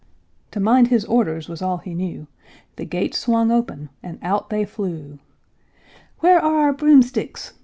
To 0.49 0.59
mind 0.59 0.87
his 0.87 1.05
orders 1.05 1.47
was 1.47 1.61
all 1.61 1.77
he 1.77 1.93
knew; 1.93 2.25
The 2.75 2.85
gates 2.85 3.19
swung 3.19 3.51
open, 3.51 3.91
and 4.01 4.17
out 4.23 4.49
they 4.49 4.65
flew 4.65 5.19
"Where 6.21 6.39
are 6.43 6.61
our 6.61 6.73
broomsticks?" 6.73 7.53